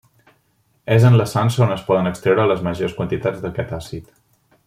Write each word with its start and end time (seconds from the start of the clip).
És 0.95 1.03
en 1.09 1.17
la 1.21 1.27
sansa 1.33 1.61
on 1.65 1.75
es 1.75 1.83
poden 1.89 2.11
extreure 2.13 2.47
les 2.53 2.65
majors 2.69 2.97
quantitats 3.01 3.45
d'aquest 3.45 3.77
àcid. 3.83 4.11